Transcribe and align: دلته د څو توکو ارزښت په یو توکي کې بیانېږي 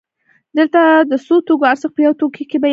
دلته 0.57 0.81
د 1.11 1.13
څو 1.25 1.35
توکو 1.47 1.65
ارزښت 1.71 1.93
په 1.95 2.01
یو 2.05 2.13
توکي 2.19 2.43
کې 2.49 2.57
بیانېږي 2.61 2.69